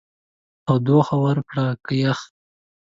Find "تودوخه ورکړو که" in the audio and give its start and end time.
0.65-1.93